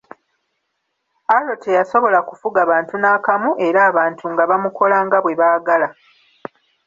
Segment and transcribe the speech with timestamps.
[1.35, 5.87] Arrow teyasobola kufuga bantu n'akamu, era abantu nga bamukola nga bwe baagala.